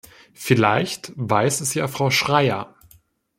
Vielleicht 0.33 1.11
weiß 1.15 1.61
es 1.61 1.75
ja 1.75 1.87
Frau 1.87 2.09
Schreyer. 2.09 2.73